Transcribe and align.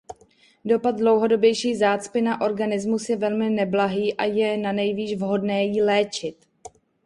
Dopad 0.65 0.97
dlouhodobější 0.99 1.75
zácpy 1.75 2.21
na 2.21 2.41
organismus 2.41 3.09
je 3.09 3.17
velmi 3.17 3.49
neblahý 3.49 4.13
a 4.17 4.23
je 4.25 4.57
nanejvýš 4.57 5.15
vhodné 5.15 5.65
ji 5.65 5.83
léčit. 5.83 6.37